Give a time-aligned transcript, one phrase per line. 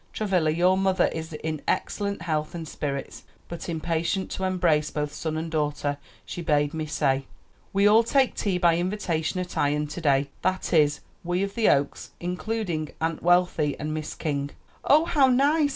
[0.13, 5.37] "Travilla, your mother is in excellent health and spirits; but impatient to embrace both son
[5.37, 7.27] and daughter, she bade me say.
[7.71, 11.69] We all take tea by invitation at Ion to day; that is, we of the
[11.69, 14.49] Oaks, including Aunt Wealthy and Miss King."
[14.83, 15.69] "Oh, how nice!